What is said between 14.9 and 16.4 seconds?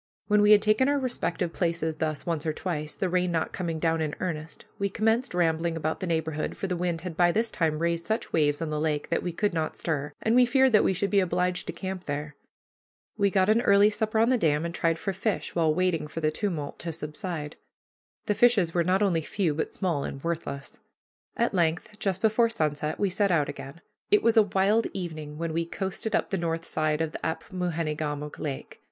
for fish, while waiting for the